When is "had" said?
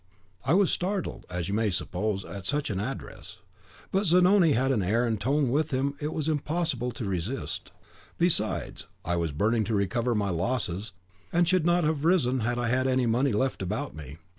4.53-4.71, 12.39-12.57, 12.69-12.87